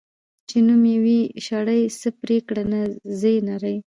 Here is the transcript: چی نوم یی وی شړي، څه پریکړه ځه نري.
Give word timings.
چی 0.47 0.57
نوم 0.67 0.83
یی 0.91 0.97
وی 1.03 1.19
شړي، 1.45 1.81
څه 1.99 2.09
پریکړه 2.21 2.63
ځه 3.19 3.31
نري. 3.47 3.75